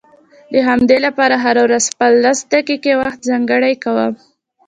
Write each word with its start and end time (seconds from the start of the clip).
د 0.53 0.55
همدې 0.67 0.97
لپاره 1.05 1.35
هره 1.43 1.61
ورځ 1.67 1.83
خپل 1.93 2.11
لس 2.25 2.39
دقيقې 2.53 2.93
وخت 3.01 3.19
ځانګړی 3.29 3.73
کوم. 3.83 4.13